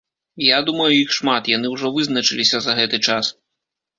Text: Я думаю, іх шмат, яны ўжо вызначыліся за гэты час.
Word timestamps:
Я 0.43 0.57
думаю, 0.69 0.87
іх 0.99 1.11
шмат, 1.17 1.51
яны 1.57 1.67
ўжо 1.75 1.91
вызначыліся 1.97 2.57
за 2.67 2.71
гэты 2.79 2.97
час. 3.11 3.25